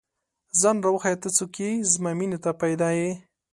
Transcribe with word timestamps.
ځان 0.59 0.77
راوښیه، 0.85 1.17
ته 1.23 1.29
څوک 1.37 1.53
ئې؟ 1.61 1.71
زما 1.91 2.11
مینې 2.19 2.37
ته 2.43 2.51
پيدا 2.61 2.89
ې 3.05 3.09